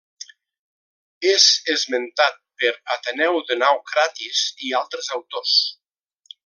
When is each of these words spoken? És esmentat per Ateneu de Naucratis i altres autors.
És 1.31 1.45
esmentat 1.73 2.41
per 2.63 2.73
Ateneu 2.97 3.39
de 3.51 3.61
Naucratis 3.65 4.43
i 4.71 4.75
altres 4.83 5.13
autors. 5.21 5.57